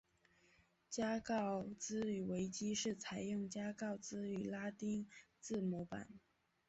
[0.89, 5.07] 加告兹语维基是采用加告兹语拉丁
[5.39, 6.07] 字母版。